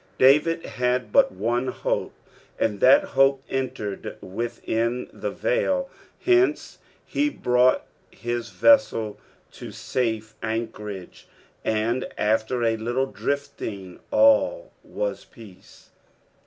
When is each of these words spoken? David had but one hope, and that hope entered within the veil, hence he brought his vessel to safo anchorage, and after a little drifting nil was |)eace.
David 0.17 0.65
had 0.65 1.11
but 1.11 1.31
one 1.31 1.67
hope, 1.67 2.15
and 2.57 2.79
that 2.79 3.03
hope 3.03 3.43
entered 3.47 4.17
within 4.19 5.07
the 5.13 5.29
veil, 5.29 5.91
hence 6.25 6.79
he 7.05 7.29
brought 7.29 7.85
his 8.09 8.49
vessel 8.49 9.19
to 9.51 9.67
safo 9.67 10.33
anchorage, 10.41 11.27
and 11.63 12.11
after 12.17 12.63
a 12.63 12.77
little 12.77 13.05
drifting 13.05 13.99
nil 14.11 14.71
was 14.83 15.23
|)eace. 15.35 15.89